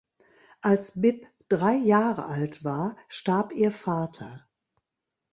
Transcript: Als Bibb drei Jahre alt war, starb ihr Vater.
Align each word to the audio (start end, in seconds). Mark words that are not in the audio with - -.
Als 0.61 0.99
Bibb 0.99 1.27
drei 1.47 1.75
Jahre 1.75 2.25
alt 2.25 2.63
war, 2.63 2.97
starb 3.07 3.51
ihr 3.53 3.71
Vater. 3.71 4.47